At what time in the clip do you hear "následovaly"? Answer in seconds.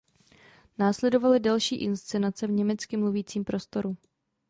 0.77-1.39